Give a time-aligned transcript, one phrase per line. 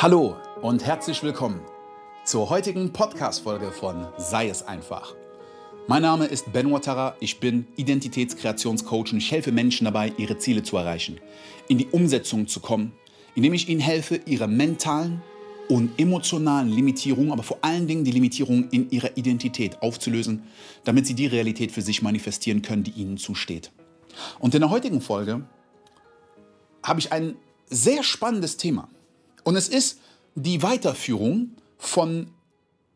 [0.00, 1.60] Hallo und herzlich willkommen
[2.24, 5.16] zur heutigen Podcast-Folge von Sei es einfach.
[5.88, 10.62] Mein Name ist Ben Watara, ich bin Identitätskreationscoach und ich helfe Menschen dabei, ihre Ziele
[10.62, 11.18] zu erreichen,
[11.66, 12.92] in die Umsetzung zu kommen,
[13.34, 15.20] indem ich ihnen helfe, ihre mentalen
[15.68, 20.44] und emotionalen Limitierungen, aber vor allen Dingen die Limitierungen in ihrer Identität aufzulösen,
[20.84, 23.72] damit sie die Realität für sich manifestieren können, die ihnen zusteht.
[24.38, 25.44] Und in der heutigen Folge
[26.84, 27.34] habe ich ein
[27.68, 28.88] sehr spannendes Thema.
[29.44, 29.98] Und es ist
[30.34, 32.28] die Weiterführung von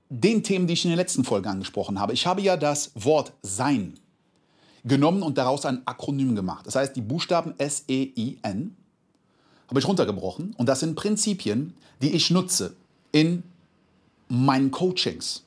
[0.09, 2.13] den Themen, die ich in der letzten Folge angesprochen habe.
[2.13, 3.95] Ich habe ja das Wort Sein
[4.85, 6.67] genommen und daraus ein Akronym gemacht.
[6.67, 8.77] Das heißt, die Buchstaben S-E-I-N
[9.69, 12.77] habe ich runtergebrochen und das sind Prinzipien, die ich nutze
[13.13, 13.43] in
[14.29, 15.45] meinen Coachings.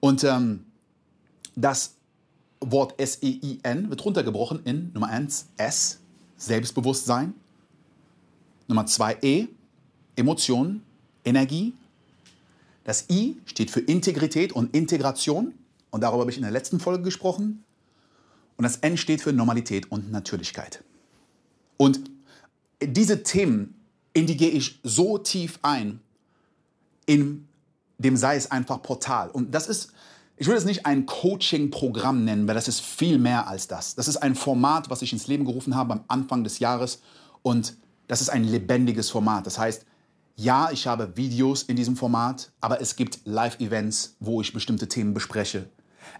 [0.00, 0.66] Und ähm,
[1.56, 1.94] das
[2.60, 6.00] Wort S-E-I-N wird runtergebrochen in Nummer 1 S,
[6.36, 7.34] Selbstbewusstsein.
[8.68, 9.46] Nummer 2 E,
[10.16, 10.82] Emotionen,
[11.24, 11.74] Energie.
[12.84, 15.54] Das I steht für Integrität und Integration.
[15.90, 17.64] Und darüber habe ich in der letzten Folge gesprochen.
[18.56, 20.82] Und das N steht für Normalität und Natürlichkeit.
[21.76, 22.00] Und
[22.80, 23.74] diese Themen,
[24.12, 26.00] in die gehe ich so tief ein,
[27.06, 27.48] in
[27.98, 29.30] dem sei es einfach Portal.
[29.30, 29.92] Und das ist,
[30.36, 33.94] ich würde es nicht ein Coaching-Programm nennen, weil das ist viel mehr als das.
[33.94, 37.00] Das ist ein Format, was ich ins Leben gerufen habe am Anfang des Jahres.
[37.42, 37.76] Und
[38.08, 39.46] das ist ein lebendiges Format.
[39.46, 39.84] Das heißt,
[40.36, 45.14] ja, ich habe Videos in diesem Format, aber es gibt Live-Events, wo ich bestimmte Themen
[45.14, 45.68] bespreche.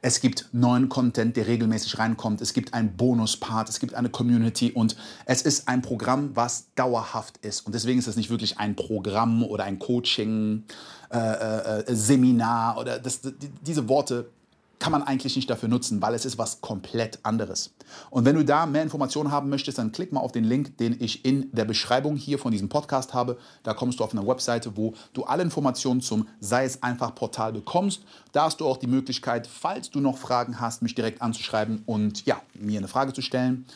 [0.02, 2.40] Es gibt neuen Content, der regelmäßig reinkommt.
[2.40, 7.38] Es gibt einen Bonus-Part, es gibt eine Community und es ist ein Programm, was dauerhaft
[7.38, 7.66] ist.
[7.66, 10.64] Und deswegen ist es nicht wirklich ein Programm oder ein Coaching,
[11.10, 14.30] äh, äh, äh Seminar oder das, die, diese Worte
[14.78, 17.74] kann man eigentlich nicht dafür nutzen, weil es ist was komplett anderes.
[18.10, 20.96] Und wenn du da mehr Informationen haben möchtest, dann klick mal auf den Link, den
[21.00, 23.38] ich in der Beschreibung hier von diesem Podcast habe.
[23.62, 27.52] Da kommst du auf eine Webseite, wo du alle Informationen zum Sei es einfach Portal
[27.52, 28.02] bekommst.
[28.32, 32.26] Da hast du auch die Möglichkeit, falls du noch Fragen hast, mich direkt anzuschreiben und
[32.26, 33.66] ja, mir eine Frage zu stellen.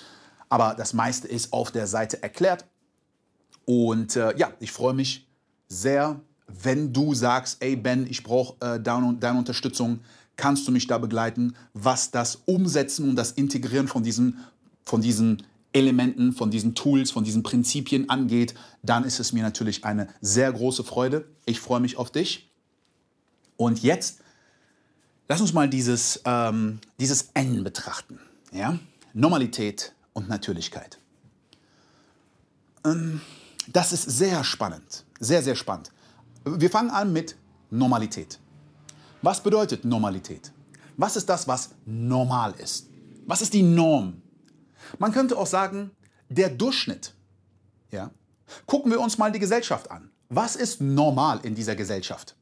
[0.49, 2.65] Aber das meiste ist auf der Seite erklärt.
[3.65, 5.27] Und äh, ja, ich freue mich
[5.69, 10.01] sehr, wenn du sagst, ey Ben, ich brauche äh, deine, deine Unterstützung
[10.39, 14.39] kannst du mich da begleiten, was das Umsetzen und das Integrieren von diesen,
[14.87, 19.85] von diesen Elementen, von diesen Tools, von diesen Prinzipien angeht, dann ist es mir natürlich
[19.85, 21.29] eine sehr große Freude.
[21.45, 22.51] Ich freue mich auf dich.
[23.59, 24.21] Und jetzt
[25.29, 28.19] lass uns mal dieses, ähm, dieses N betrachten.
[28.53, 28.79] Ja?
[29.13, 30.99] Normalität und Natürlichkeit.
[32.85, 33.21] Ähm,
[33.67, 35.91] das ist sehr spannend, sehr, sehr spannend.
[36.45, 37.37] Wir fangen an mit
[37.71, 38.39] Normalität.
[39.23, 40.53] Was bedeutet Normalität?
[40.97, 42.89] Was ist das, was normal ist?
[43.27, 44.23] Was ist die Norm?
[44.99, 45.91] Man könnte auch sagen,
[46.29, 47.15] der Durchschnitt.
[47.91, 48.11] Ja?
[48.67, 50.11] Gucken wir uns mal die Gesellschaft an.
[50.29, 52.37] Was ist normal in dieser Gesellschaft?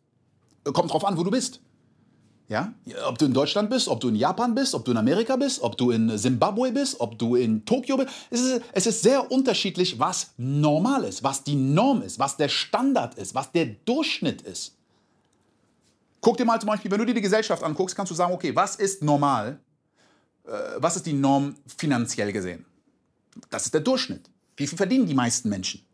[0.65, 1.61] Kommt drauf an, wo du bist.
[2.49, 2.73] Ja?
[3.07, 5.61] Ob du in Deutschland bist, ob du in Japan bist, ob du in Amerika bist,
[5.63, 8.11] ob du in Simbabwe bist, ob du in Tokio bist.
[8.31, 12.49] Es ist, es ist sehr unterschiedlich, was normal ist, was die Norm ist, was der
[12.49, 14.77] Standard ist, was der Durchschnitt ist.
[16.27, 18.51] Guck dir mal zum Beispiel, wenn du dir die Gesellschaft anguckst, kannst du sagen, okay,
[18.53, 19.61] was ist normal?
[20.45, 22.67] Äh, was ist die Norm finanziell gesehen?
[23.49, 24.29] Das ist der Durchschnitt.
[24.57, 25.87] Wie viel verdienen die meisten Menschen?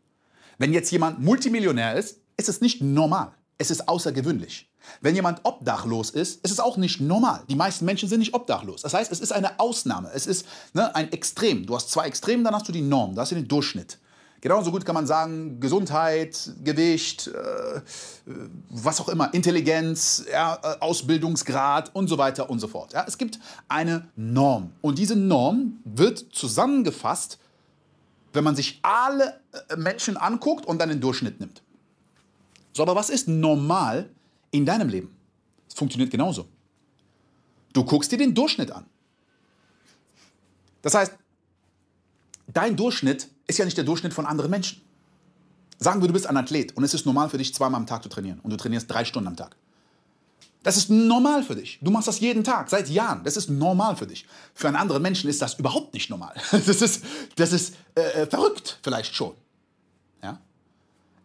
[0.57, 3.31] Wenn jetzt jemand Multimillionär ist, ist es nicht normal.
[3.59, 4.71] Es ist außergewöhnlich.
[5.01, 7.43] Wenn jemand obdachlos ist, ist es auch nicht normal.
[7.47, 8.81] Die meisten Menschen sind nicht obdachlos.
[8.81, 10.09] Das heißt, es ist eine Ausnahme.
[10.15, 11.67] Es ist ne, ein Extrem.
[11.67, 13.13] Du hast zwei Extremen, dann hast du die Norm.
[13.13, 13.99] Du hast den Durchschnitt.
[14.43, 17.81] Genauso gut kann man sagen, Gesundheit, Gewicht, äh,
[18.69, 22.91] was auch immer, Intelligenz, ja, äh, Ausbildungsgrad und so weiter und so fort.
[22.91, 23.39] Ja, es gibt
[23.69, 24.73] eine Norm.
[24.81, 27.39] Und diese Norm wird zusammengefasst,
[28.33, 29.39] wenn man sich alle
[29.69, 31.63] äh, Menschen anguckt und dann den Durchschnitt nimmt.
[32.73, 34.09] So, aber was ist normal
[34.51, 35.15] in deinem Leben?
[35.69, 36.49] Es funktioniert genauso.
[37.71, 38.87] Du guckst dir den Durchschnitt an.
[40.81, 41.13] Das heißt,
[42.51, 44.81] dein Durchschnitt ist ja nicht der Durchschnitt von anderen Menschen.
[45.79, 48.03] Sagen wir, du bist ein Athlet und es ist normal für dich, zweimal am Tag
[48.03, 49.55] zu trainieren und du trainierst drei Stunden am Tag.
[50.63, 51.77] Das ist normal für dich.
[51.81, 53.23] Du machst das jeden Tag, seit Jahren.
[53.25, 54.25] Das ist normal für dich.
[54.53, 56.33] Für einen anderen Menschen ist das überhaupt nicht normal.
[56.51, 57.03] Das ist,
[57.35, 59.33] das ist äh, äh, verrückt vielleicht schon.
[60.23, 60.39] Ja?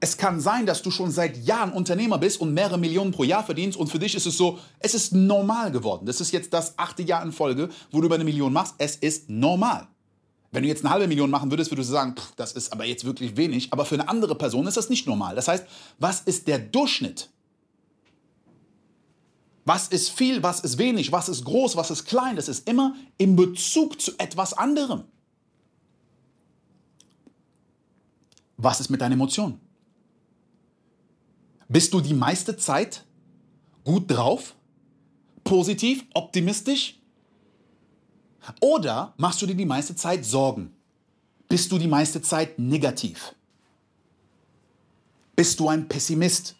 [0.00, 3.44] Es kann sein, dass du schon seit Jahren Unternehmer bist und mehrere Millionen pro Jahr
[3.44, 6.06] verdienst und für dich ist es so, es ist normal geworden.
[6.06, 8.74] Das ist jetzt das achte Jahr in Folge, wo du über eine Million machst.
[8.78, 9.86] Es ist normal.
[10.50, 12.84] Wenn du jetzt eine halbe Million machen würdest, würdest du sagen, pff, das ist aber
[12.84, 13.72] jetzt wirklich wenig.
[13.72, 15.34] Aber für eine andere Person ist das nicht normal.
[15.34, 15.66] Das heißt,
[15.98, 17.28] was ist der Durchschnitt?
[19.66, 22.36] Was ist viel, was ist wenig, was ist groß, was ist klein?
[22.36, 25.04] Das ist immer in Bezug zu etwas anderem.
[28.56, 29.60] Was ist mit deinen Emotionen?
[31.68, 33.04] Bist du die meiste Zeit
[33.84, 34.54] gut drauf?
[35.44, 36.04] Positiv?
[36.14, 36.97] Optimistisch?
[38.60, 40.74] Oder machst du dir die meiste Zeit Sorgen?
[41.48, 43.34] Bist du die meiste Zeit negativ?
[45.34, 46.56] Bist du ein Pessimist?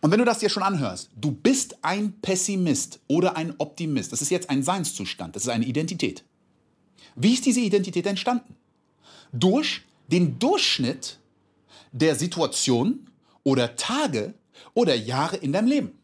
[0.00, 4.12] Und wenn du das dir schon anhörst, du bist ein Pessimist oder ein Optimist.
[4.12, 6.24] Das ist jetzt ein Seinszustand, das ist eine Identität.
[7.16, 8.56] Wie ist diese Identität entstanden?
[9.32, 11.18] Durch den Durchschnitt
[11.92, 13.10] der Situation
[13.42, 14.34] oder Tage
[14.74, 15.99] oder Jahre in deinem Leben.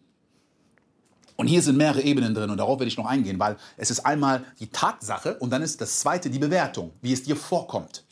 [1.37, 4.01] Und hier sind mehrere Ebenen drin und darauf werde ich noch eingehen, weil es ist
[4.01, 8.05] einmal die Tatsache und dann ist das zweite die Bewertung, wie es dir vorkommt.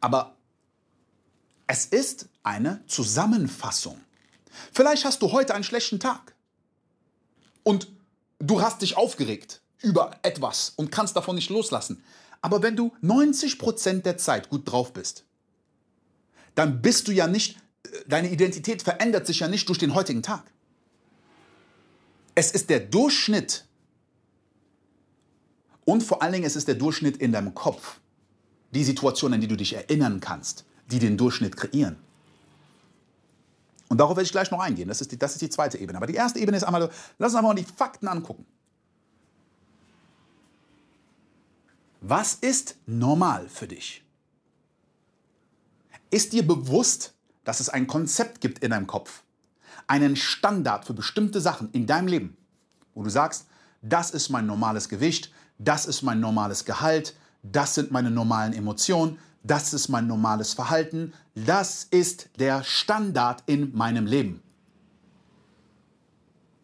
[0.00, 0.34] Aber
[1.66, 4.00] es ist eine Zusammenfassung.
[4.72, 6.34] Vielleicht hast du heute einen schlechten Tag
[7.62, 7.88] und
[8.38, 12.02] du hast dich aufgeregt über etwas und kannst davon nicht loslassen.
[12.40, 15.24] Aber wenn du 90% der Zeit gut drauf bist,
[16.54, 17.58] dann bist du ja nicht,
[18.06, 20.44] deine Identität verändert sich ja nicht durch den heutigen Tag.
[22.34, 23.64] Es ist der Durchschnitt
[25.84, 28.00] und vor allen Dingen es ist der Durchschnitt in deinem Kopf.
[28.72, 31.96] Die Situationen, an die du dich erinnern kannst, die den Durchschnitt kreieren.
[33.88, 34.88] Und darauf werde ich gleich noch eingehen.
[34.88, 35.98] Das ist die, das ist die zweite Ebene.
[35.98, 38.46] Aber die erste Ebene ist einmal, lass uns einfach mal die Fakten angucken.
[42.00, 44.02] Was ist normal für dich?
[46.10, 47.14] Ist dir bewusst,
[47.44, 49.22] dass es ein Konzept gibt in deinem Kopf,
[49.86, 52.36] einen Standard für bestimmte Sachen in deinem Leben,
[52.94, 53.46] wo du sagst,
[53.82, 59.18] das ist mein normales Gewicht, das ist mein normales Gehalt, das sind meine normalen Emotionen,
[59.42, 64.42] das ist mein normales Verhalten, das ist der Standard in meinem Leben.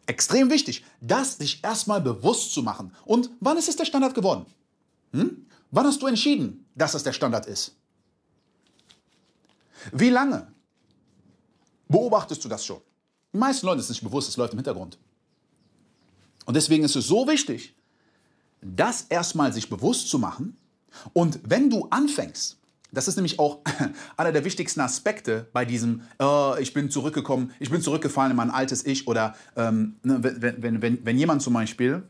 [0.07, 2.93] Extrem wichtig, das sich erstmal bewusst zu machen.
[3.05, 4.47] Und wann ist es der Standard geworden?
[5.13, 5.47] Hm?
[5.71, 7.77] Wann hast du entschieden, dass es der Standard ist?
[9.93, 10.49] Wie lange
[11.89, 12.81] beobachtest du das schon?
[13.33, 14.99] Die meisten Leute sind nicht bewusst, es läuft im Hintergrund.
[16.47, 17.77] Und deswegen ist es so wichtig,
[18.61, 20.57] das erstmal sich bewusst zu machen.
[21.13, 22.59] Und wenn du anfängst,
[22.93, 23.61] das ist nämlich auch
[24.17, 28.51] einer der wichtigsten Aspekte bei diesem, oh, ich bin zurückgekommen, ich bin zurückgefallen in mein
[28.51, 32.03] altes Ich oder ähm, ne, wenn, wenn, wenn, wenn jemand zum Beispiel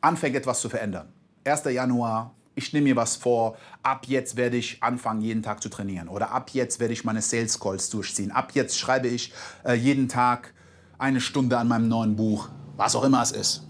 [0.00, 1.08] anfängt, etwas zu verändern.
[1.44, 1.64] 1.
[1.64, 6.08] Januar, ich nehme mir was vor, ab jetzt werde ich anfangen, jeden Tag zu trainieren
[6.08, 9.32] oder ab jetzt werde ich meine Sales Calls durchziehen, ab jetzt schreibe ich
[9.64, 10.52] äh, jeden Tag
[10.98, 13.62] eine Stunde an meinem neuen Buch, was auch immer es ist.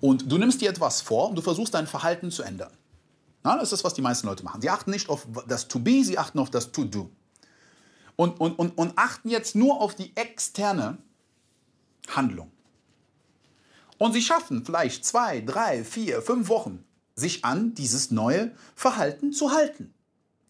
[0.00, 2.72] Und du nimmst dir etwas vor und du versuchst dein Verhalten zu ändern.
[3.42, 4.60] Na, das ist das, was die meisten Leute machen.
[4.60, 7.10] Sie achten nicht auf das To Be, sie achten auf das To Do.
[8.16, 10.98] Und, und, und, und achten jetzt nur auf die externe
[12.08, 12.50] Handlung.
[13.98, 16.84] Und sie schaffen vielleicht zwei, drei, vier, fünf Wochen,
[17.14, 19.94] sich an dieses neue Verhalten zu halten.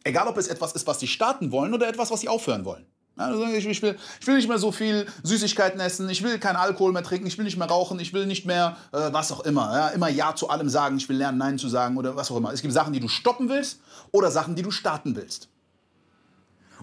[0.03, 2.87] Egal, ob es etwas ist, was sie starten wollen oder etwas, was sie aufhören wollen.
[3.17, 6.57] Also ich, ich, will, ich, will, nicht mehr so viel Süßigkeiten essen, ich will keinen
[6.57, 9.41] Alkohol mehr trinken, ich will nicht mehr rauchen, ich will nicht mehr äh, was auch
[9.41, 9.73] immer.
[9.73, 12.37] Ja, immer Ja zu allem sagen, ich will lernen, Nein zu sagen oder was auch
[12.37, 12.53] immer.
[12.53, 13.79] Es gibt Sachen, die du stoppen willst
[14.11, 15.49] oder Sachen, die du starten willst.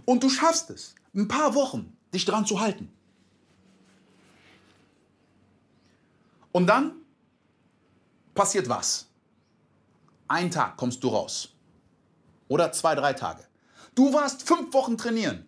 [0.06, 2.90] Und du schaffst es, ein paar Wochen dich dran zu halten.
[6.54, 6.94] Und dann
[8.34, 9.08] passiert was?
[10.30, 11.50] Ein Tag kommst du raus.
[12.48, 13.46] Oder zwei, drei Tage.
[13.96, 15.46] Du warst fünf Wochen trainieren.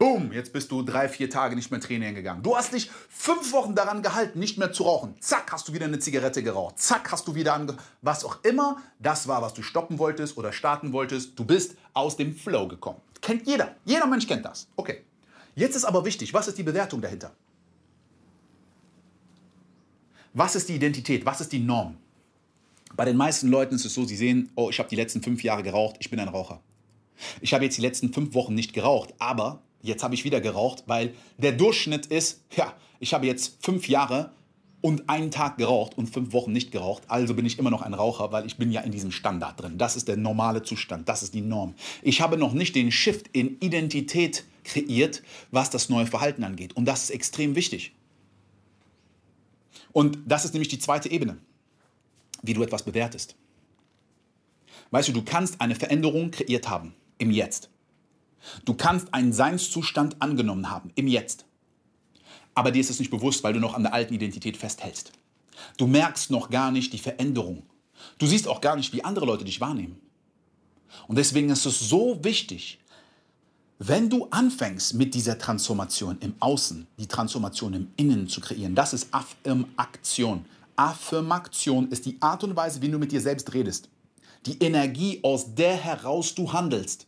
[0.00, 2.42] Boom, jetzt bist du drei, vier Tage nicht mehr trainieren gegangen.
[2.42, 5.14] Du hast dich fünf Wochen daran gehalten, nicht mehr zu rauchen.
[5.20, 6.78] Zack, hast du wieder eine Zigarette geraucht.
[6.78, 7.76] Zack, hast du wieder ange...
[8.00, 11.38] Was auch immer das war, was du stoppen wolltest oder starten wolltest.
[11.38, 12.98] Du bist aus dem Flow gekommen.
[13.20, 13.76] Kennt jeder.
[13.84, 14.68] Jeder Mensch kennt das.
[14.74, 15.04] Okay.
[15.54, 17.32] Jetzt ist aber wichtig, was ist die Bewertung dahinter?
[20.32, 21.26] Was ist die Identität?
[21.26, 21.98] Was ist die Norm?
[22.96, 25.42] Bei den meisten Leuten ist es so, sie sehen, oh, ich habe die letzten fünf
[25.44, 26.62] Jahre geraucht, ich bin ein Raucher.
[27.42, 30.84] Ich habe jetzt die letzten fünf Wochen nicht geraucht, aber jetzt habe ich wieder geraucht,
[30.86, 34.32] weil der Durchschnitt ist, ja, ich habe jetzt fünf Jahre
[34.80, 37.94] und einen Tag geraucht und fünf Wochen nicht geraucht, also bin ich immer noch ein
[37.94, 39.78] Raucher, weil ich bin ja in diesem Standard drin.
[39.78, 41.74] Das ist der normale Zustand, das ist die Norm.
[42.02, 46.74] Ich habe noch nicht den Shift in Identität kreiert, was das neue Verhalten angeht.
[46.74, 47.92] Und das ist extrem wichtig.
[49.92, 51.38] Und das ist nämlich die zweite Ebene,
[52.42, 53.34] wie du etwas bewertest.
[54.90, 57.70] Weißt du, du kannst eine Veränderung kreiert haben im Jetzt.
[58.64, 61.44] Du kannst einen Seinszustand angenommen haben im Jetzt.
[62.54, 65.12] Aber dir ist es nicht bewusst, weil du noch an der alten Identität festhältst.
[65.76, 67.62] Du merkst noch gar nicht die Veränderung.
[68.18, 70.00] Du siehst auch gar nicht, wie andere Leute dich wahrnehmen.
[71.06, 72.78] Und deswegen ist es so wichtig,
[73.78, 78.92] wenn du anfängst mit dieser Transformation im Außen, die Transformation im Innen zu kreieren, das
[78.92, 80.44] ist Affirmation.
[80.76, 83.88] Affirmation ist die Art und Weise, wie du mit dir selbst redest.
[84.46, 87.06] Die Energie, aus der heraus du handelst.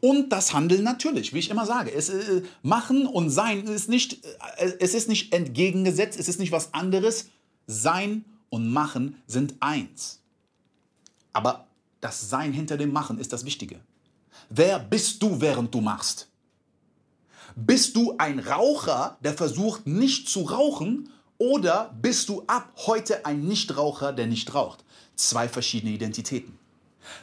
[0.00, 1.92] Und das Handeln natürlich, wie ich immer sage.
[1.92, 4.24] Es, äh, machen und Sein ist nicht,
[4.56, 7.28] äh, es ist nicht entgegengesetzt, es ist nicht was anderes.
[7.66, 10.20] Sein und Machen sind eins.
[11.32, 11.66] Aber
[12.00, 13.80] das Sein hinter dem Machen ist das Wichtige.
[14.50, 16.28] Wer bist du, während du machst?
[17.54, 23.44] Bist du ein Raucher, der versucht nicht zu rauchen, oder bist du ab heute ein
[23.44, 24.84] Nichtraucher, der nicht raucht?
[25.16, 26.56] Zwei verschiedene Identitäten.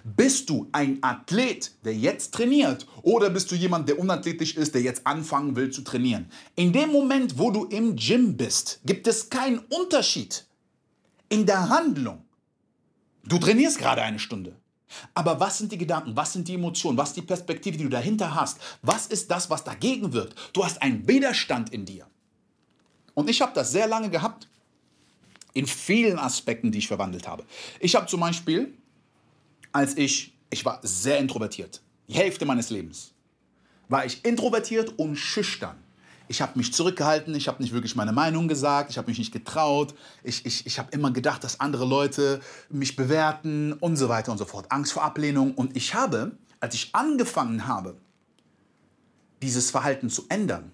[0.03, 4.81] Bist du ein Athlet, der jetzt trainiert, oder bist du jemand, der unathletisch ist, der
[4.81, 6.29] jetzt anfangen will zu trainieren?
[6.55, 10.45] In dem Moment, wo du im Gym bist, gibt es keinen Unterschied
[11.29, 12.23] in der Handlung.
[13.23, 14.55] Du trainierst gerade eine Stunde.
[15.13, 17.89] Aber was sind die Gedanken, was sind die Emotionen, was ist die Perspektive, die du
[17.89, 18.59] dahinter hast?
[18.81, 20.35] Was ist das, was dagegen wirkt?
[20.53, 22.07] Du hast einen Widerstand in dir.
[23.13, 24.47] Und ich habe das sehr lange gehabt,
[25.53, 27.43] in vielen Aspekten, die ich verwandelt habe.
[27.79, 28.73] Ich habe zum Beispiel,
[29.71, 33.11] als ich, ich war sehr introvertiert, die Hälfte meines Lebens,
[33.87, 35.77] war ich introvertiert und schüchtern.
[36.27, 39.31] Ich habe mich zurückgehalten, ich habe nicht wirklich meine Meinung gesagt, ich habe mich nicht
[39.31, 44.31] getraut, ich, ich, ich habe immer gedacht, dass andere Leute mich bewerten und so weiter
[44.31, 44.71] und so fort.
[44.71, 45.55] Angst vor Ablehnung.
[45.55, 47.97] Und ich habe, als ich angefangen habe,
[49.41, 50.71] dieses Verhalten zu ändern,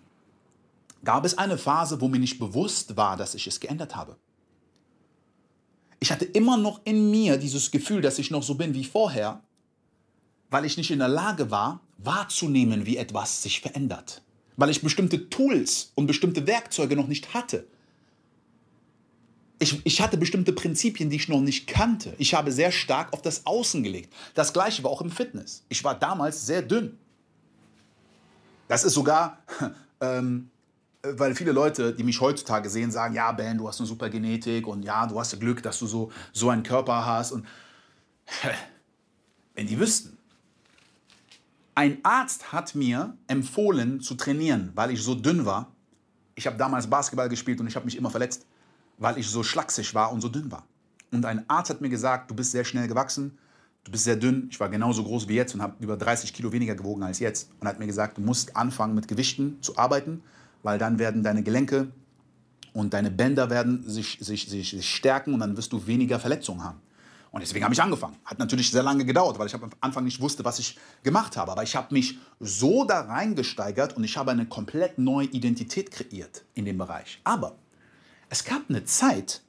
[1.06, 4.18] gab es eine Phase, wo mir nicht bewusst war, dass ich es geändert habe.
[6.06, 9.42] Ich hatte immer noch in mir dieses Gefühl, dass ich noch so bin wie vorher,
[10.52, 14.22] weil ich nicht in der Lage war, wahrzunehmen, wie etwas sich verändert
[14.58, 17.68] weil ich bestimmte Tools und bestimmte Werkzeuge noch nicht hatte.
[19.60, 22.14] Ich, ich, hatte bestimmte Prinzipien, die ich noch nicht kannte.
[22.18, 24.14] Ich habe sehr stark auf das Außen gelegt.
[24.34, 25.64] Das gleiche war auch im Fitness.
[25.70, 26.98] Ich war damals sehr dünn.
[28.68, 29.40] Das ist sogar,
[30.02, 30.50] ähm,
[31.14, 34.68] weil viele Leute, die mich heutzutage sehen, sagen, ja, Ben, du hast eine super Genetik
[34.68, 37.32] und ja, du hast Glück, dass du so, so einen Körper hast.
[37.32, 37.46] Und
[39.54, 40.18] wenn die wüssten,
[41.76, 45.72] ein Arzt hat mir empfohlen zu trainieren, weil ich so dünn war.
[46.36, 48.46] Ich habe damals Basketball gespielt und ich habe mich immer verletzt,
[48.98, 50.66] weil ich so schlaksig war und so dünn war.
[51.12, 53.38] Und ein Arzt hat mir gesagt, du bist sehr schnell gewachsen,
[53.84, 54.48] du bist sehr dünn.
[54.52, 57.52] Ich war genauso groß wie jetzt und habe über 30 Kilo weniger gewogen als jetzt.
[57.60, 60.24] Und hat mir gesagt, du musst anfangen mit Gewichten zu arbeiten,
[60.66, 61.92] weil dann werden deine Gelenke
[62.74, 66.64] und deine Bänder werden sich, sich, sich, sich stärken und dann wirst du weniger Verletzungen
[66.64, 66.82] haben.
[67.30, 68.16] Und deswegen habe ich angefangen.
[68.26, 71.52] Hat natürlich sehr lange gedauert, weil ich am Anfang nicht wusste, was ich gemacht habe.
[71.52, 76.46] Aber ich habe mich so da reingesteigert und ich habe eine komplett neue Identität kreiert
[76.56, 77.22] in dem Bereich.
[77.24, 77.58] Aber
[78.30, 79.44] es gab eine Zeit,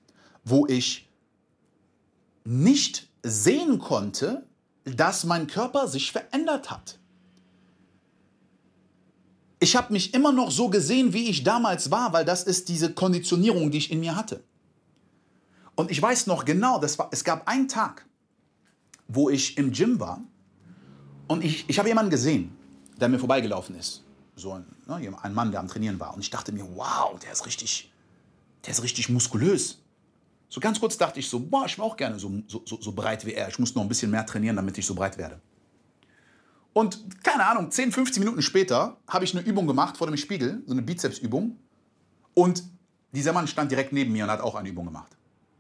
[0.45, 1.09] wo ich
[2.45, 4.45] nicht sehen konnte,
[4.85, 6.99] dass mein Körper sich verändert hat.
[9.59, 12.93] Ich habe mich immer noch so gesehen, wie ich damals war, weil das ist diese
[12.93, 14.45] Konditionierung, die ich in mir hatte.
[15.75, 18.07] Und ich weiß noch genau, das war, es gab einen Tag,
[19.09, 20.21] wo ich im Gym war
[21.29, 22.57] und ich, ich habe jemanden gesehen,
[23.01, 24.03] der mir vorbeigelaufen ist.
[24.37, 26.15] So ein, ne, ein Mann, der am Trainieren war.
[26.15, 27.91] Und ich dachte mir, wow, der ist richtig,
[28.65, 29.79] der ist richtig muskulös.
[30.49, 33.25] So ganz kurz dachte ich so, boah, ich wäre auch gerne so, so, so breit
[33.27, 33.49] wie er.
[33.49, 35.41] Ich muss noch ein bisschen mehr trainieren, damit ich so breit werde.
[36.77, 40.63] Und keine Ahnung, 10, 15 Minuten später habe ich eine Übung gemacht vor dem Spiegel,
[40.67, 41.57] so eine Bizepsübung.
[42.35, 42.65] Und
[43.13, 45.17] dieser Mann stand direkt neben mir und hat auch eine Übung gemacht.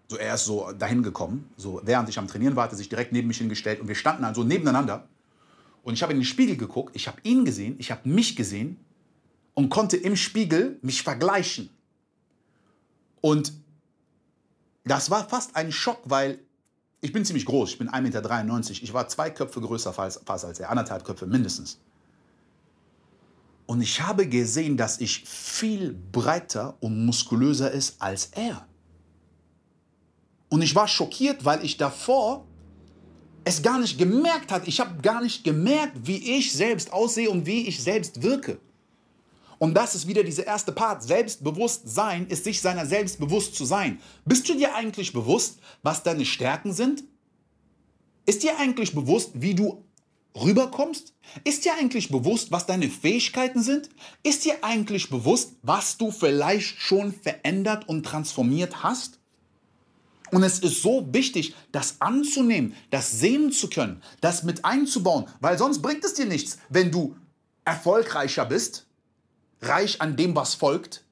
[0.08, 2.90] So, er ist so dahin gekommen, so während ich am Trainieren war, hat er sich
[2.90, 5.08] direkt neben mich hingestellt und wir standen also nebeneinander.
[5.84, 8.78] Und ich habe in den Spiegel geguckt, ich habe ihn gesehen, ich habe mich gesehen
[9.54, 11.70] und konnte im Spiegel mich vergleichen.
[13.22, 13.54] Und
[14.84, 16.40] das war fast ein Schock, weil
[17.00, 18.70] ich bin ziemlich groß, ich bin 1,93 Meter.
[18.70, 21.78] Ich war zwei Köpfe größer fast als er, anderthalb Köpfe mindestens.
[23.66, 28.66] Und ich habe gesehen, dass ich viel breiter und muskulöser ist als er.
[30.48, 32.46] Und ich war schockiert, weil ich davor
[33.44, 34.66] es gar nicht gemerkt hat.
[34.66, 38.58] Ich habe gar nicht gemerkt, wie ich selbst aussehe und wie ich selbst wirke.
[39.58, 41.02] Und das ist wieder dieser erste Part.
[41.02, 44.00] Selbstbewusstsein ist sich seiner selbst bewusst zu sein.
[44.24, 47.04] Bist du dir eigentlich bewusst, was deine Stärken sind?
[48.26, 49.84] Ist dir eigentlich bewusst, wie du
[50.34, 51.14] rüberkommst?
[51.44, 53.88] Ist dir eigentlich bewusst, was deine Fähigkeiten sind?
[54.22, 59.18] Ist dir eigentlich bewusst, was du vielleicht schon verändert und transformiert hast?
[60.32, 65.56] Und es ist so wichtig, das anzunehmen, das sehen zu können, das mit einzubauen, weil
[65.56, 67.16] sonst bringt es dir nichts, wenn du
[67.64, 68.85] erfolgreicher bist,
[69.62, 71.04] reich an dem, was folgt,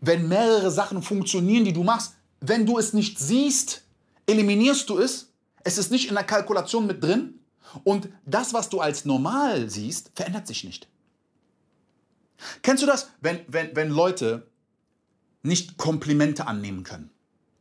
[0.00, 2.14] wenn mehrere Sachen funktionieren, die du machst.
[2.40, 3.82] Wenn du es nicht siehst,
[4.26, 5.32] eliminierst du es.
[5.64, 7.40] Es ist nicht in der Kalkulation mit drin.
[7.84, 10.88] Und das, was du als normal siehst, verändert sich nicht.
[12.62, 14.46] Kennst du das, wenn, wenn, wenn Leute
[15.42, 17.10] nicht Komplimente annehmen können?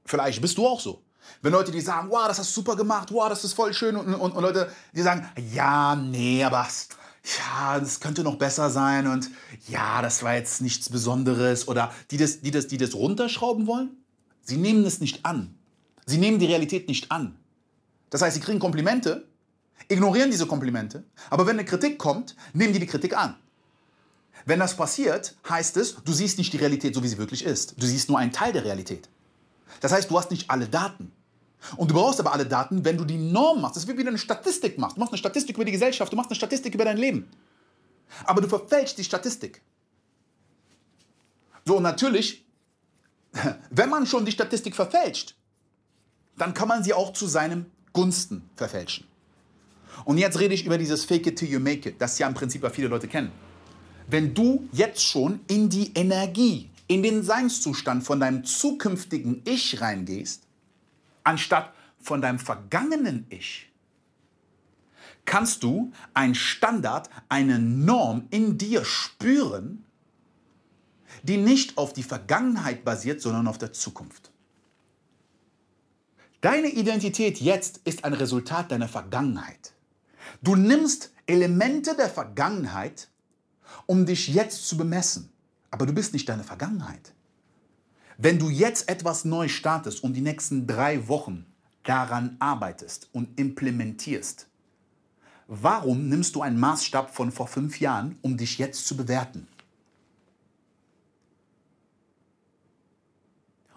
[0.03, 1.01] Vielleicht bist du auch so.
[1.41, 3.95] Wenn Leute, die sagen, wow, das hast du super gemacht, wow, das ist voll schön
[3.95, 6.67] und, und, und Leute, die sagen, ja, nee, aber
[7.25, 9.29] ja, das könnte noch besser sein und
[9.67, 13.89] ja, das war jetzt nichts Besonderes oder die das, die das, die das runterschrauben wollen,
[14.41, 15.55] sie nehmen es nicht an.
[16.05, 17.35] Sie nehmen die Realität nicht an.
[18.11, 19.27] Das heißt, sie kriegen Komplimente,
[19.87, 23.35] ignorieren diese Komplimente, aber wenn eine Kritik kommt, nehmen die die Kritik an.
[24.45, 27.81] Wenn das passiert, heißt es, du siehst nicht die Realität so, wie sie wirklich ist.
[27.81, 29.09] Du siehst nur einen Teil der Realität.
[29.81, 31.11] Das heißt, du hast nicht alle Daten.
[31.77, 33.75] Und du brauchst aber alle Daten, wenn du die Norm machst.
[33.75, 34.97] Das ist wie wenn du eine Statistik machst.
[34.97, 37.27] Du machst eine Statistik über die Gesellschaft, du machst eine Statistik über dein Leben.
[38.25, 39.61] Aber du verfälschst die Statistik.
[41.65, 42.45] So, und natürlich,
[43.71, 45.35] wenn man schon die Statistik verfälscht,
[46.37, 49.07] dann kann man sie auch zu seinem Gunsten verfälschen.
[50.03, 52.33] Und jetzt rede ich über dieses Fake it till you make it, das ja im
[52.33, 53.31] Prinzip ja viele Leute kennen.
[54.07, 60.44] Wenn du jetzt schon in die Energie, in den Seinszustand von deinem zukünftigen Ich reingehst,
[61.25, 63.71] anstatt von deinem vergangenen Ich,
[65.25, 69.83] kannst du einen Standard, eine Norm in dir spüren,
[71.23, 74.31] die nicht auf die Vergangenheit basiert, sondern auf der Zukunft.
[76.41, 79.73] Deine Identität jetzt ist ein Resultat deiner Vergangenheit.
[80.43, 83.09] Du nimmst Elemente der Vergangenheit,
[83.87, 85.31] um dich jetzt zu bemessen,
[85.71, 87.14] aber du bist nicht deine Vergangenheit.
[88.17, 91.45] Wenn du jetzt etwas neu startest und die nächsten drei Wochen
[91.83, 94.47] daran arbeitest und implementierst,
[95.47, 99.47] warum nimmst du einen Maßstab von vor fünf Jahren, um dich jetzt zu bewerten?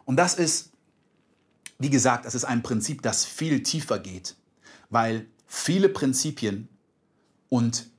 [0.05, 0.71] Und das ist,
[1.79, 4.37] wie gesagt, das ist ein Prinzip, das viel tiefer geht,
[4.89, 6.69] weil viele Prinzipien
[7.51, 7.91] und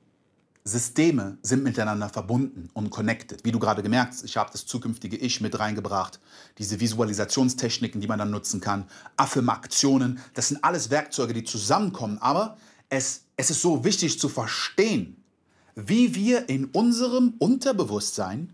[0.64, 3.44] Systeme sind miteinander verbunden und connected.
[3.44, 6.20] Wie du gerade gemerkt hast, ich habe das zukünftige Ich mit reingebracht,
[6.58, 8.86] diese Visualisationstechniken, die man dann nutzen kann,
[9.16, 12.18] Affirmationen, das sind alles Werkzeuge, die zusammenkommen.
[12.18, 12.58] Aber
[12.90, 15.16] es, es ist so wichtig zu verstehen,
[15.74, 18.52] wie wir in unserem Unterbewusstsein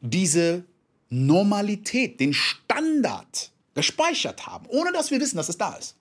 [0.00, 0.64] diese
[1.10, 5.94] Normalität, den Standard gespeichert haben, ohne dass wir wissen, dass es da ist.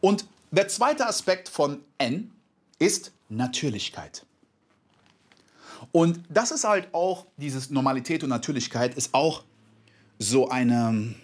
[0.00, 2.30] Und der zweite Aspekt von N
[2.82, 4.26] ist Natürlichkeit.
[5.92, 9.44] Und das ist halt auch, dieses Normalität und Natürlichkeit ist auch
[10.18, 11.14] so eine,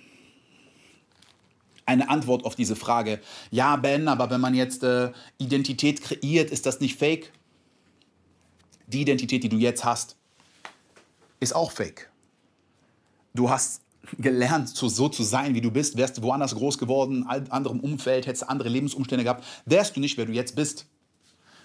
[1.84, 3.20] eine Antwort auf diese Frage.
[3.50, 7.32] Ja, Ben, aber wenn man jetzt äh, Identität kreiert, ist das nicht fake?
[8.86, 10.16] Die Identität, die du jetzt hast,
[11.40, 12.10] ist auch fake.
[13.34, 13.82] Du hast
[14.18, 18.26] gelernt, so, zu sein, wie du bist, wärst du woanders groß geworden, in anderem Umfeld,
[18.26, 20.86] hättest andere Lebensumstände gehabt, wärst du nicht, wer du jetzt bist.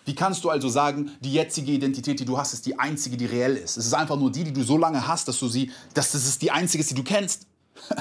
[0.05, 3.25] Wie kannst du also sagen, die jetzige Identität, die du hast, ist die einzige, die
[3.25, 3.77] reell ist?
[3.77, 6.25] Es ist einfach nur die, die du so lange hast, dass du sie, dass das
[6.25, 7.47] ist die einzige ist, die du kennst.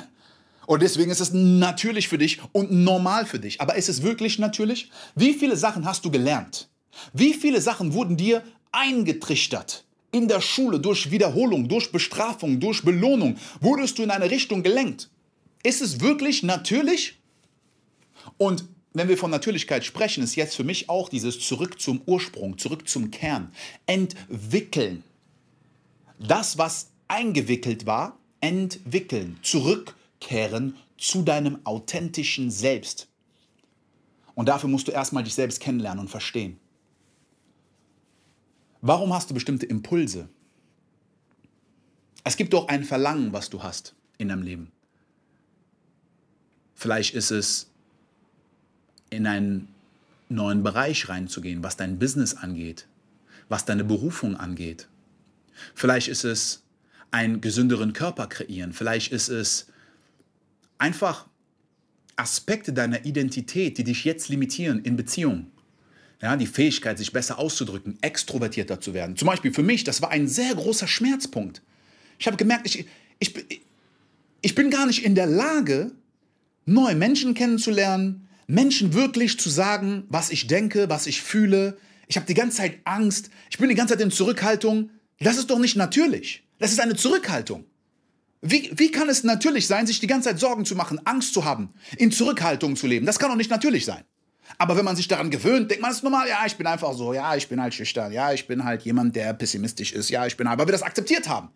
[0.67, 3.61] Und deswegen ist es natürlich für dich und normal für dich.
[3.61, 4.91] Aber ist es wirklich natürlich?
[5.15, 6.69] Wie viele Sachen hast du gelernt?
[7.13, 9.85] Wie viele Sachen wurden dir eingetrichtert?
[10.13, 15.11] In der Schule, durch Wiederholung, durch Bestrafung, durch Belohnung, wurdest du in eine Richtung gelenkt.
[15.63, 17.19] Ist es wirklich natürlich?
[18.37, 22.59] Und wenn wir von Natürlichkeit sprechen, ist jetzt für mich auch dieses Zurück zum Ursprung,
[22.59, 23.53] zurück zum Kern.
[23.87, 25.03] Entwickeln.
[26.19, 29.39] Das, was eingewickelt war, entwickeln.
[29.43, 33.09] Zurückkehren zu deinem authentischen Selbst.
[34.35, 36.59] Und dafür musst du erstmal dich selbst kennenlernen und verstehen.
[38.81, 40.29] Warum hast du bestimmte Impulse?
[42.25, 44.73] Es gibt doch ein Verlangen, was du hast in deinem Leben.
[46.75, 47.72] Vielleicht ist es
[49.13, 49.69] in einen
[50.29, 52.87] neuen Bereich reinzugehen, was dein Business angeht,
[53.49, 54.89] was deine Berufung angeht.
[55.75, 56.63] Vielleicht ist es
[57.11, 59.67] einen gesünderen Körper kreieren, vielleicht ist es
[60.79, 61.27] einfach
[62.17, 65.51] Aspekte deiner Identität, die dich jetzt limitieren in Beziehungen.
[66.21, 69.17] Ja, die Fähigkeit, sich besser auszudrücken, extrovertierter zu werden.
[69.17, 71.63] Zum Beispiel für mich, das war ein sehr großer Schmerzpunkt.
[72.19, 72.87] Ich habe gemerkt, ich,
[73.19, 73.35] ich,
[74.41, 75.91] ich bin gar nicht in der Lage,
[76.65, 81.79] neue Menschen kennenzulernen, Menschen wirklich zu sagen, was ich denke, was ich fühle.
[82.09, 83.31] Ich habe die ganze Zeit Angst.
[83.51, 84.91] Ich bin die ganze Zeit in Zurückhaltung.
[85.21, 86.45] Das ist doch nicht natürlich.
[86.59, 87.65] Das ist eine Zurückhaltung.
[88.41, 91.45] Wie, wie kann es natürlich sein, sich die ganze Zeit Sorgen zu machen, Angst zu
[91.45, 93.07] haben, in Zurückhaltung zu leben?
[93.07, 94.03] Das kann doch nicht natürlich sein.
[94.59, 96.93] Aber wenn man sich daran gewöhnt, denkt man, es ist normal, ja, ich bin einfach
[96.95, 100.27] so, ja, ich bin halt schüchtern, ja, ich bin halt jemand, der pessimistisch ist, ja,
[100.27, 101.51] ich bin halt, weil wir das akzeptiert haben.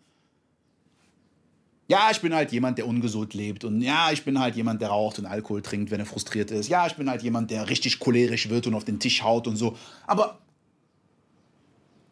[1.87, 3.63] Ja, ich bin halt jemand, der ungesund lebt.
[3.63, 6.67] Und ja, ich bin halt jemand, der raucht und Alkohol trinkt, wenn er frustriert ist.
[6.67, 9.55] Ja, ich bin halt jemand, der richtig cholerisch wird und auf den Tisch haut und
[9.55, 9.77] so.
[10.05, 10.39] Aber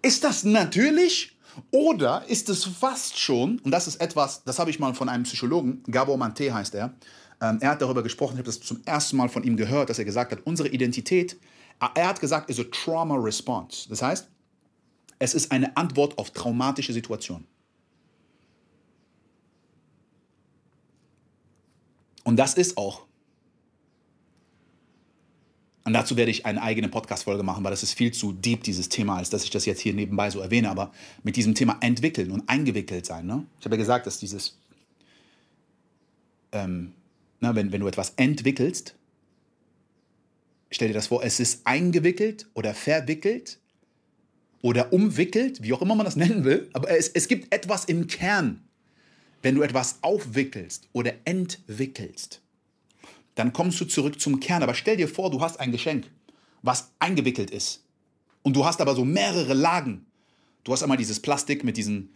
[0.02, 1.34] ist das natürlich?
[1.72, 5.24] Oder ist es fast schon, und das ist etwas, das habe ich mal von einem
[5.24, 6.94] Psychologen, Gabor Mante heißt er,
[7.42, 10.00] Ähm, er hat darüber gesprochen, ich habe das zum ersten Mal von ihm gehört, dass
[10.00, 11.38] er gesagt hat, unsere Identität,
[11.94, 13.90] er hat gesagt, ist a trauma response.
[13.90, 14.28] Das heißt,
[15.20, 17.46] es ist eine Antwort auf traumatische Situationen.
[22.26, 23.06] Und das ist auch.
[25.86, 28.90] Und dazu werde ich eine eigene Podcast-Folge machen, weil das ist viel zu deep, dieses
[28.90, 30.72] Thema, als dass ich das jetzt hier nebenbei so erwähne.
[30.72, 33.28] Aber mit diesem Thema entwickeln und eingewickelt sein.
[33.28, 33.46] Ne?
[33.60, 34.58] Ich habe ja gesagt, dass dieses,
[36.52, 36.94] ähm,
[37.40, 38.96] na, wenn, wenn du etwas entwickelst,
[40.72, 43.60] stell dir das vor, es ist eingewickelt oder verwickelt
[44.64, 46.68] oder umwickelt, wie auch immer man das nennen will.
[46.74, 48.65] Aber es, es gibt etwas im Kern,
[49.46, 52.42] wenn du etwas aufwickelst oder entwickelst,
[53.36, 54.64] dann kommst du zurück zum Kern.
[54.64, 56.10] Aber stell dir vor, du hast ein Geschenk,
[56.64, 57.84] was eingewickelt ist.
[58.42, 60.08] Und du hast aber so mehrere Lagen.
[60.64, 62.10] Du hast einmal dieses Plastik mit diesen,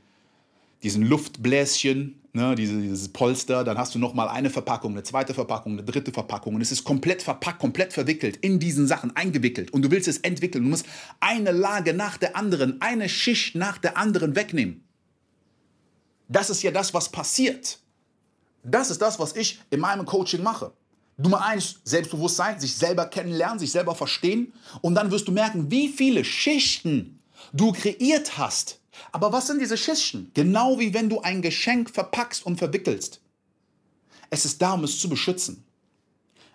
[0.81, 3.63] diesen Luftbläschen, ne, diese, dieses Polster.
[3.63, 6.55] Dann hast du nochmal eine Verpackung, eine zweite Verpackung, eine dritte Verpackung.
[6.55, 9.69] Und es ist komplett verpackt, komplett verwickelt, in diesen Sachen eingewickelt.
[9.69, 10.63] Und du willst es entwickeln.
[10.63, 10.87] Du musst
[11.19, 14.88] eine Lage nach der anderen, eine Schicht nach der anderen wegnehmen.
[16.29, 17.79] Das ist ja das, was passiert.
[18.63, 20.71] Das ist das, was ich in meinem Coaching mache.
[21.17, 24.53] Nummer eins, Selbstbewusstsein, sich selber kennenlernen, sich selber verstehen.
[24.81, 27.19] Und dann wirst du merken, wie viele Schichten
[27.51, 28.79] du kreiert hast.
[29.11, 30.29] Aber was sind diese Schichten?
[30.33, 33.21] Genau wie wenn du ein Geschenk verpackst und verwickelst.
[34.29, 35.65] Es ist da, um es zu beschützen.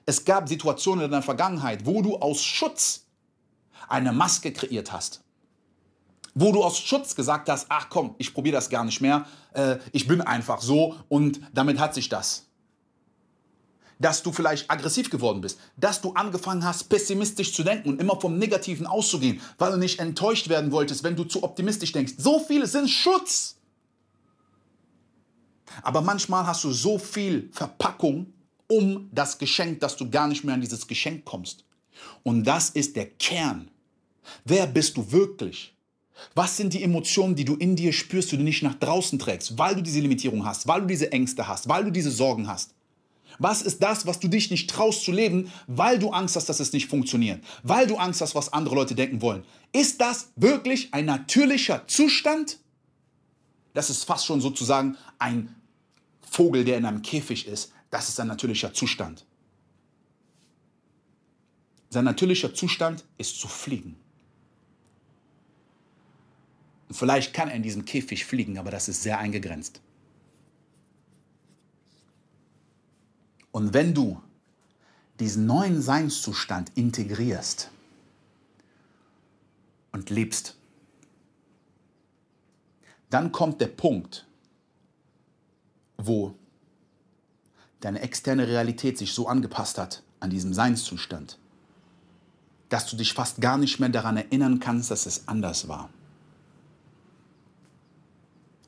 [0.06, 3.06] Es gab Situationen in der Vergangenheit, wo du aus Schutz
[3.88, 5.23] eine Maske kreiert hast
[6.34, 9.78] wo du aus Schutz gesagt hast, ach komm, ich probiere das gar nicht mehr, äh,
[9.92, 12.46] ich bin einfach so und damit hat sich das.
[14.00, 18.20] Dass du vielleicht aggressiv geworden bist, dass du angefangen hast, pessimistisch zu denken und immer
[18.20, 22.14] vom Negativen auszugehen, weil du nicht enttäuscht werden wolltest, wenn du zu optimistisch denkst.
[22.18, 23.56] So viele sind Schutz.
[25.82, 28.32] Aber manchmal hast du so viel Verpackung
[28.68, 31.64] um das Geschenk, dass du gar nicht mehr an dieses Geschenk kommst.
[32.22, 33.70] Und das ist der Kern.
[34.44, 35.73] Wer bist du wirklich?
[36.34, 39.58] Was sind die Emotionen, die du in dir spürst, die du nicht nach draußen trägst,
[39.58, 42.74] weil du diese Limitierung hast, weil du diese Ängste hast, weil du diese Sorgen hast?
[43.38, 46.60] Was ist das, was du dich nicht traust zu leben, weil du Angst hast, dass
[46.60, 49.44] es nicht funktioniert, weil du Angst hast, was andere Leute denken wollen?
[49.72, 52.58] Ist das wirklich ein natürlicher Zustand?
[53.72, 55.54] Das ist fast schon sozusagen ein
[56.20, 57.72] Vogel, der in einem Käfig ist.
[57.90, 59.24] Das ist ein natürlicher Zustand.
[61.90, 63.96] Sein natürlicher Zustand ist zu fliegen.
[66.90, 69.80] Vielleicht kann er in diesem Käfig fliegen, aber das ist sehr eingegrenzt.
[73.52, 74.20] Und wenn du
[75.20, 77.70] diesen neuen Seinszustand integrierst
[79.92, 80.56] und lebst,
[83.10, 84.26] dann kommt der Punkt,
[85.96, 86.34] wo
[87.80, 91.38] deine externe Realität sich so angepasst hat an diesem Seinszustand,
[92.70, 95.90] dass du dich fast gar nicht mehr daran erinnern kannst, dass es anders war.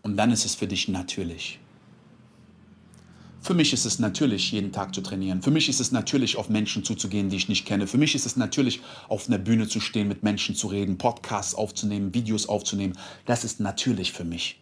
[0.07, 1.59] Und dann ist es für dich natürlich.
[3.40, 5.42] Für mich ist es natürlich, jeden Tag zu trainieren.
[5.42, 7.88] Für mich ist es natürlich, auf Menschen zuzugehen, die ich nicht kenne.
[7.88, 11.57] Für mich ist es natürlich, auf einer Bühne zu stehen, mit Menschen zu reden, Podcasts
[11.57, 12.97] aufzunehmen, Videos aufzunehmen.
[13.25, 14.61] Das ist natürlich für mich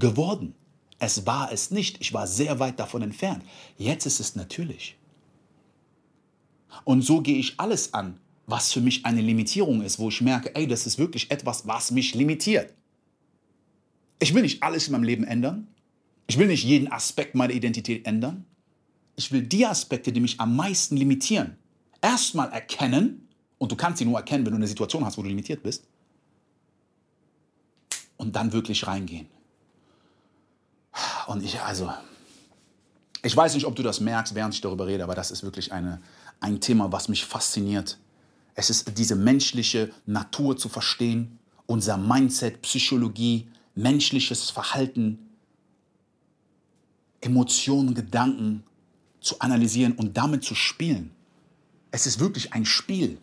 [0.00, 0.52] geworden.
[0.98, 2.00] Es war es nicht.
[2.00, 3.44] Ich war sehr weit davon entfernt.
[3.78, 4.96] Jetzt ist es natürlich.
[6.82, 10.52] Und so gehe ich alles an, was für mich eine Limitierung ist, wo ich merke,
[10.56, 12.74] ey, das ist wirklich etwas, was mich limitiert.
[14.22, 15.66] Ich will nicht alles in meinem Leben ändern.
[16.28, 18.46] Ich will nicht jeden Aspekt meiner Identität ändern.
[19.16, 21.56] Ich will die Aspekte, die mich am meisten limitieren,
[22.00, 23.26] erstmal erkennen.
[23.58, 25.88] Und du kannst sie nur erkennen, wenn du eine Situation hast, wo du limitiert bist.
[28.16, 29.26] Und dann wirklich reingehen.
[31.26, 31.92] Und ich, also,
[33.24, 35.72] ich weiß nicht, ob du das merkst, während ich darüber rede, aber das ist wirklich
[35.72, 36.00] eine,
[36.38, 37.98] ein Thema, was mich fasziniert.
[38.54, 45.18] Es ist diese menschliche Natur zu verstehen, unser Mindset, Psychologie, menschliches Verhalten,
[47.20, 48.64] Emotionen, Gedanken
[49.20, 51.12] zu analysieren und damit zu spielen.
[51.90, 53.18] Es ist wirklich ein Spiel.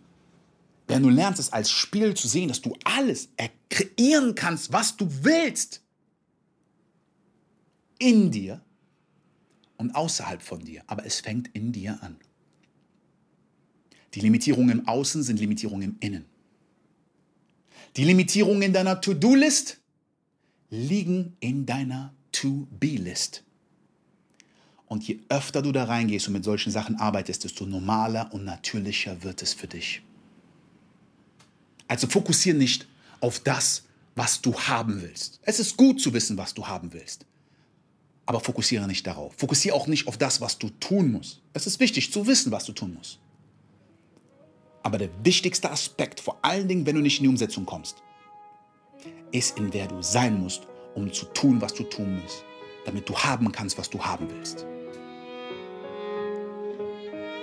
[0.88, 3.30] Wenn du lernst, es als Spiel zu sehen, dass du alles
[3.70, 5.82] kreieren kannst, was du willst,
[8.00, 8.62] in dir
[9.78, 12.16] und außerhalb von dir, aber es fängt in dir an.
[14.14, 16.26] Die Limitierungen im Außen sind Limitierungen im Innen.
[17.96, 19.79] Die Limitierungen in deiner To-Do-List
[20.70, 23.44] liegen in deiner To-Be-List.
[24.88, 29.24] Und je öfter du da reingehst und mit solchen Sachen arbeitest, desto normaler und natürlicher
[29.24, 30.02] wird es für dich.
[31.88, 32.88] Also fokussiere nicht
[33.22, 33.84] auf das,
[34.16, 35.40] was du haben willst.
[35.44, 37.26] Es ist gut zu wissen, was du haben willst.
[38.26, 39.34] Aber fokussiere nicht darauf.
[39.38, 41.42] Fokussiere auch nicht auf das, was du tun musst.
[41.54, 43.20] Es ist wichtig zu wissen, was du tun musst.
[44.84, 48.04] Aber der wichtigste Aspekt, vor allen Dingen, wenn du nicht in die Umsetzung kommst,
[49.32, 52.44] ist, in wer du sein musst, um zu tun, was du tun musst,
[52.86, 54.66] damit du haben kannst, was du haben willst.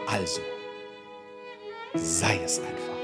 [0.07, 0.41] Also,
[1.95, 2.96] sei es einfach.